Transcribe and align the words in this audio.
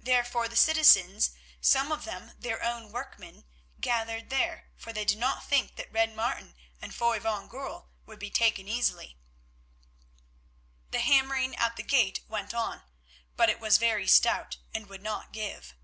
Therefore 0.00 0.46
the 0.46 0.54
citizens, 0.54 1.32
some 1.60 1.90
of 1.90 2.04
them 2.04 2.34
their 2.38 2.62
own 2.62 2.92
workmen, 2.92 3.44
gathered 3.80 4.30
there, 4.30 4.70
for 4.76 4.92
they 4.92 5.04
did 5.04 5.18
not 5.18 5.44
think 5.48 5.74
that 5.74 5.90
Red 5.90 6.14
Martin 6.14 6.54
and 6.80 6.94
Foy 6.94 7.18
van 7.18 7.48
Goorl 7.48 7.88
would 8.06 8.20
be 8.20 8.30
taken 8.30 8.68
easily. 8.68 9.18
The 10.92 11.00
hammering 11.00 11.56
at 11.56 11.74
the 11.74 11.82
gate 11.82 12.20
went 12.28 12.54
on, 12.54 12.82
but 13.34 13.50
it 13.50 13.58
was 13.58 13.78
very 13.78 14.06
stout 14.06 14.58
and 14.72 14.86
would 14.86 15.02
not 15.02 15.32
give. 15.32 15.74